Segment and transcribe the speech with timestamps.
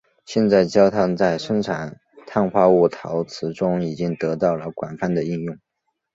[0.25, 5.59] 现在焦炭在生产碳化物陶瓷中已经得到了广泛的应用。